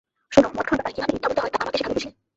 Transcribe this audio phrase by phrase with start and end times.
[0.33, 2.09] শোনো, মদ খাওয়ার ব্যাপারে কীভাবে মিথ্যা বলতে হয় তা আমাকে শেখাবে, বুঝলে?